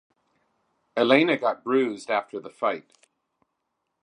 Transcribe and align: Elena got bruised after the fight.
Elena 0.97 1.37
got 1.37 1.63
bruised 1.63 2.09
after 2.09 2.39
the 2.39 2.49
fight. 2.49 2.91